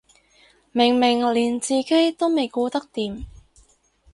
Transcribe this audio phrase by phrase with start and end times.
[0.71, 3.25] 明明連自己都未顧得掂